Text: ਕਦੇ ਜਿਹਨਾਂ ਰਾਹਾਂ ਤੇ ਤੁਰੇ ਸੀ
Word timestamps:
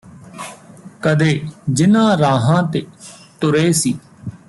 ਕਦੇ 1.01 1.41
ਜਿਹਨਾਂ 1.69 2.17
ਰਾਹਾਂ 2.17 2.61
ਤੇ 2.63 2.85
ਤੁਰੇ 3.41 3.71
ਸੀ 3.71 3.93